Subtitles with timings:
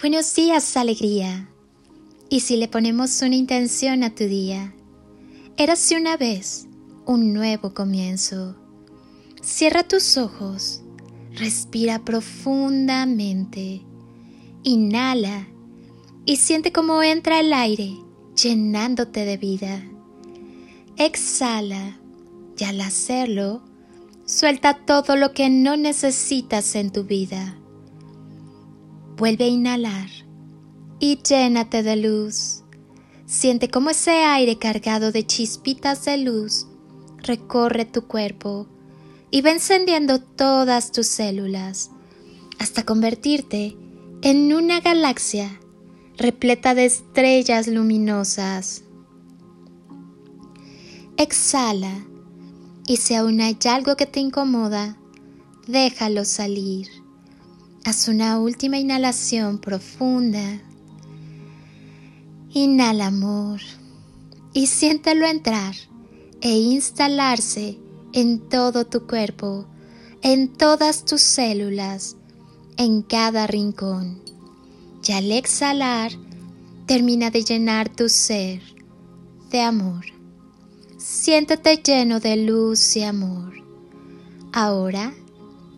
[0.00, 1.50] Buenos días, alegría.
[2.30, 4.74] Y si le ponemos una intención a tu día,
[5.58, 6.66] érase una vez
[7.04, 8.56] un nuevo comienzo.
[9.42, 10.80] Cierra tus ojos,
[11.32, 13.82] respira profundamente,
[14.62, 15.46] inhala
[16.24, 17.94] y siente cómo entra el aire
[18.34, 19.84] llenándote de vida.
[20.96, 22.00] Exhala
[22.56, 23.62] y al hacerlo,
[24.24, 27.59] suelta todo lo que no necesitas en tu vida.
[29.20, 30.08] Vuelve a inhalar
[30.98, 32.62] y llénate de luz.
[33.26, 36.66] Siente cómo ese aire cargado de chispitas de luz
[37.18, 38.66] recorre tu cuerpo
[39.30, 41.90] y va encendiendo todas tus células
[42.58, 43.76] hasta convertirte
[44.22, 45.60] en una galaxia
[46.16, 48.84] repleta de estrellas luminosas.
[51.18, 52.06] Exhala
[52.86, 54.96] y si aún hay algo que te incomoda,
[55.66, 56.99] déjalo salir.
[57.82, 60.60] Haz una última inhalación profunda.
[62.52, 63.60] Inhala amor
[64.52, 65.74] y siéntelo entrar
[66.42, 67.78] e instalarse
[68.12, 69.66] en todo tu cuerpo,
[70.20, 72.16] en todas tus células,
[72.76, 74.20] en cada rincón.
[75.02, 76.12] Y al exhalar,
[76.84, 78.60] termina de llenar tu ser
[79.50, 80.04] de amor.
[80.98, 83.54] Siéntete lleno de luz y amor.
[84.52, 85.14] Ahora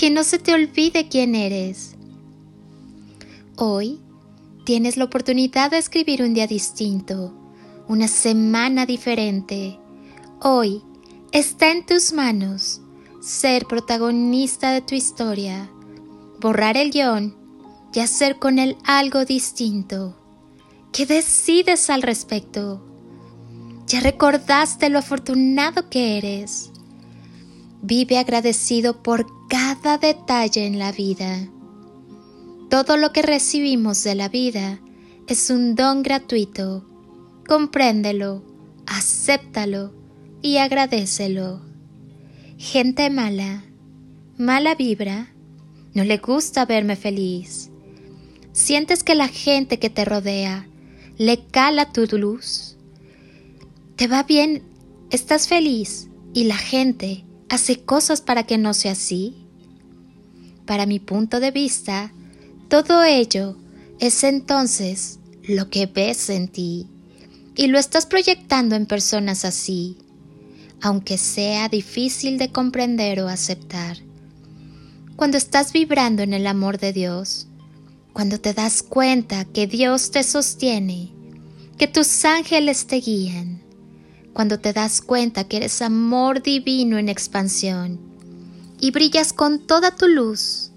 [0.00, 1.94] que no se te olvide quién eres.
[3.56, 4.00] Hoy
[4.64, 7.34] tienes la oportunidad de escribir un día distinto,
[7.86, 9.78] una semana diferente.
[10.40, 10.82] Hoy
[11.32, 12.80] está en tus manos
[13.20, 15.70] ser protagonista de tu historia,
[16.40, 17.36] borrar el guion
[17.92, 20.16] y hacer con él algo distinto.
[20.92, 22.82] ¿Qué decides al respecto?
[23.86, 26.69] Ya recordaste lo afortunado que eres.
[27.82, 31.48] Vive agradecido por cada detalle en la vida.
[32.68, 34.80] Todo lo que recibimos de la vida
[35.26, 36.84] es un don gratuito.
[37.48, 38.44] Compréndelo,
[38.86, 39.94] acéptalo
[40.42, 41.62] y agradecelo.
[42.58, 43.64] Gente mala,
[44.36, 45.32] mala vibra,
[45.94, 47.70] no le gusta verme feliz.
[48.52, 50.68] Sientes que la gente que te rodea
[51.16, 52.76] le cala tu luz.
[53.96, 54.62] Te va bien,
[55.10, 59.34] estás feliz y la gente hace cosas para que no sea así?
[60.64, 62.12] Para mi punto de vista,
[62.68, 63.56] todo ello
[63.98, 66.86] es entonces lo que ves en ti
[67.56, 69.98] y lo estás proyectando en personas así,
[70.80, 73.98] aunque sea difícil de comprender o aceptar.
[75.16, 77.48] Cuando estás vibrando en el amor de Dios,
[78.12, 81.10] cuando te das cuenta que Dios te sostiene,
[81.76, 83.59] que tus ángeles te guían,
[84.32, 88.00] cuando te das cuenta que eres amor divino en expansión
[88.80, 90.70] y brillas con toda tu luz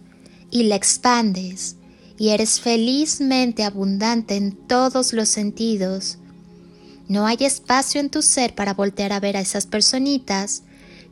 [0.51, 1.77] y la expandes
[2.17, 6.17] y eres felizmente abundante en todos los sentidos,
[7.07, 10.63] no hay espacio en tu ser para voltear a ver a esas personitas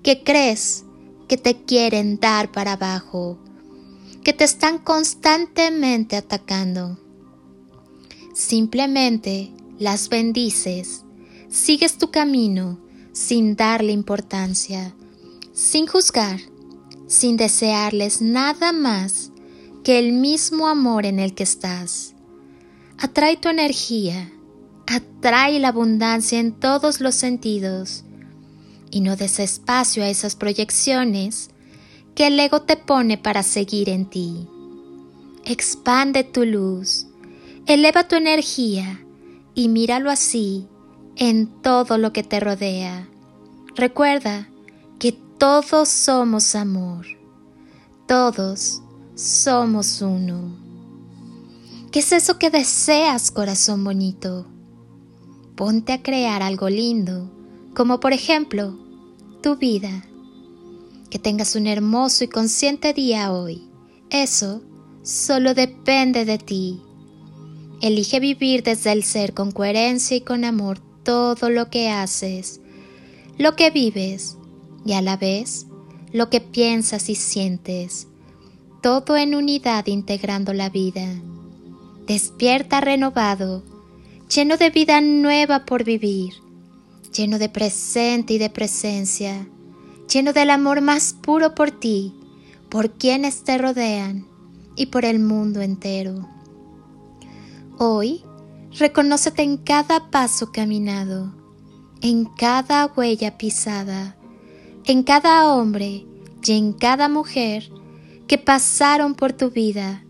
[0.04, 0.84] que crees
[1.28, 3.38] que te quieren dar para abajo,
[4.24, 7.00] que te están constantemente atacando.
[8.34, 11.04] Simplemente las bendices
[11.52, 12.80] sigues tu camino
[13.12, 14.96] sin darle importancia,
[15.52, 16.40] sin juzgar,
[17.08, 19.32] sin desearles nada más
[19.84, 22.16] que el mismo amor en el que estás.
[22.98, 24.32] Atrae tu energía,
[24.88, 28.06] atrae la abundancia en todos los sentidos
[28.90, 31.50] y no des espacio a esas proyecciones
[32.16, 34.48] que el ego te pone para seguir en ti.
[35.44, 37.08] Expande tu luz,
[37.66, 39.04] eleva tu energía
[39.54, 40.68] y míralo así
[41.16, 43.08] en todo lo que te rodea.
[43.76, 44.50] Recuerda
[45.00, 47.06] que todos somos amor.
[48.08, 48.82] Todos
[49.16, 50.56] somos uno.
[51.92, 54.48] ¿Qué es eso que deseas, corazón bonito?
[55.56, 57.32] Ponte a crear algo lindo,
[57.74, 58.78] como por ejemplo,
[59.42, 60.06] tu vida.
[61.10, 63.70] Que tengas un hermoso y consciente día hoy.
[64.10, 64.62] Eso
[65.04, 66.82] solo depende de ti.
[67.82, 72.62] Elige vivir desde el ser con coherencia y con amor todo lo que haces,
[73.38, 74.38] lo que vives
[74.86, 75.68] y a la vez
[76.14, 78.08] lo que piensas y sientes,
[78.82, 81.08] todo en unidad integrando la vida.
[82.08, 83.64] despierta renovado,
[84.28, 86.34] lleno de vida nueva por vivir,
[87.16, 89.48] lleno de presente y de presencia,
[90.12, 92.14] lleno del amor más puro por ti,
[92.70, 94.26] por quienes te rodean
[94.76, 96.28] y por el mundo entero.
[97.78, 98.24] Hoy,
[98.78, 101.34] reconócete en cada paso caminado,
[102.02, 104.16] en cada huella pisada,
[104.86, 106.06] en cada hombre
[106.44, 107.70] y en cada mujer
[108.28, 110.04] que pasaron por tu vida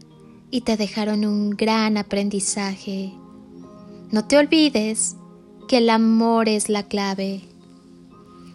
[0.51, 3.13] y te dejaron un gran aprendizaje.
[4.11, 5.15] No te olvides
[5.67, 7.41] que el amor es la clave,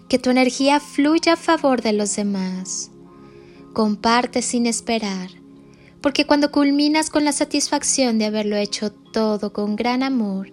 [0.08, 2.91] que tu energía fluya a favor de los demás.
[3.73, 5.31] Comparte sin esperar,
[6.06, 10.53] porque cuando culminas con la satisfacción de haberlo hecho todo con gran amor,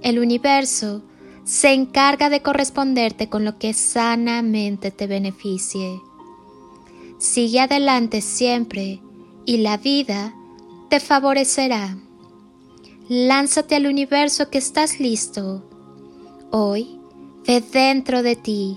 [0.00, 1.02] el universo
[1.42, 6.00] se encarga de corresponderte con lo que sanamente te beneficie.
[7.18, 9.02] Sigue adelante siempre
[9.44, 10.36] y la vida
[10.88, 11.96] te favorecerá.
[13.08, 15.68] Lánzate al universo que estás listo.
[16.52, 17.00] Hoy,
[17.44, 18.76] ve dentro de ti,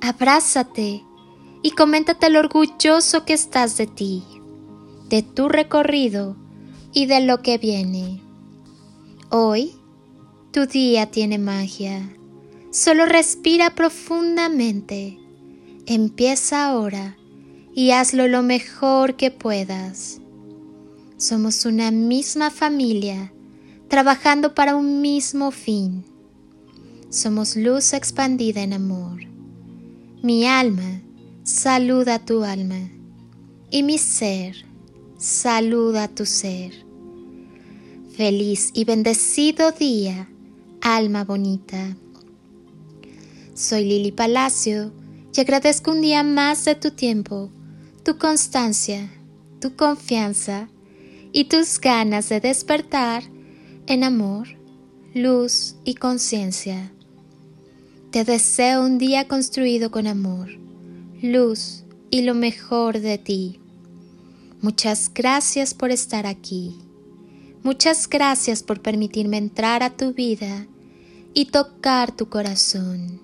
[0.00, 1.02] abrázate
[1.64, 4.22] y coméntate lo orgulloso que estás de ti,
[5.08, 6.36] de tu recorrido
[6.92, 8.20] y de lo que viene.
[9.30, 9.72] Hoy,
[10.52, 12.14] tu día tiene magia.
[12.70, 15.18] Solo respira profundamente.
[15.86, 17.16] Empieza ahora
[17.74, 20.20] y hazlo lo mejor que puedas.
[21.16, 23.32] Somos una misma familia,
[23.88, 26.04] trabajando para un mismo fin.
[27.08, 29.20] Somos luz expandida en amor.
[30.22, 31.00] Mi alma
[31.42, 32.90] saluda a tu alma
[33.70, 34.67] y mi ser
[35.18, 36.72] saluda tu ser.
[38.16, 40.28] Feliz y bendecido día,
[40.80, 41.96] alma bonita.
[43.54, 44.92] Soy Lili Palacio
[45.34, 47.50] y agradezco un día más de tu tiempo
[48.04, 49.10] tu constancia,
[49.60, 50.70] tu confianza
[51.30, 53.22] y tus ganas de despertar
[53.86, 54.48] en amor,
[55.14, 56.90] luz y conciencia.
[58.10, 60.48] Te deseo un día construido con amor,
[61.20, 63.60] luz y lo mejor de ti.
[64.60, 66.76] Muchas gracias por estar aquí.
[67.62, 70.66] Muchas gracias por permitirme entrar a tu vida
[71.32, 73.20] y tocar tu corazón.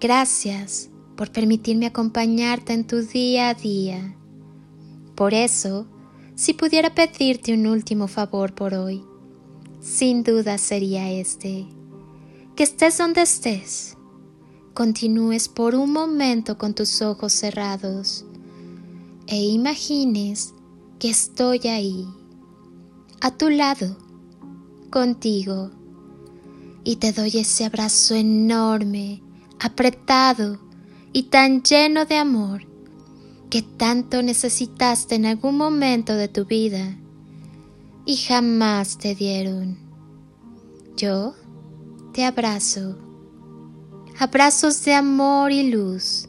[0.00, 4.16] Gracias por permitirme acompañarte en tu día a día.
[5.16, 5.86] Por eso,
[6.34, 9.04] si pudiera pedirte un último favor por hoy,
[9.82, 11.66] sin duda sería este,
[12.56, 13.98] que estés donde estés,
[14.72, 18.24] continúes por un momento con tus ojos cerrados
[19.32, 20.52] e imagines
[20.98, 22.06] que estoy ahí,
[23.22, 23.96] a tu lado,
[24.90, 25.70] contigo,
[26.84, 29.22] y te doy ese abrazo enorme,
[29.58, 30.60] apretado,
[31.14, 32.66] y tan lleno de amor
[33.48, 36.98] que tanto necesitaste en algún momento de tu vida
[38.04, 39.78] y jamás te dieron.
[40.94, 41.32] Yo
[42.12, 42.98] te abrazo,
[44.18, 46.28] abrazos de amor y luz